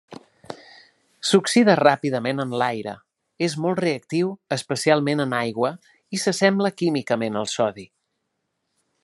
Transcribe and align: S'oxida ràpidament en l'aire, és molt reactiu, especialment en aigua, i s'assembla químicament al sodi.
S'oxida 1.31 1.75
ràpidament 1.79 2.43
en 2.43 2.55
l'aire, 2.61 2.93
és 3.49 3.57
molt 3.67 3.83
reactiu, 3.85 4.33
especialment 4.59 5.23
en 5.27 5.37
aigua, 5.43 5.73
i 6.19 6.23
s'assembla 6.25 6.75
químicament 6.83 7.43
al 7.45 7.51
sodi. 7.55 7.89